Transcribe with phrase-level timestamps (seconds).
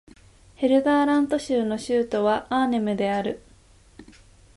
[0.55, 3.43] ヘルダーラント州の州都はアーネムである